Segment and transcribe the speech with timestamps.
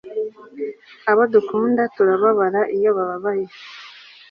[1.09, 3.45] Abo dukunda turababara iyo bababaye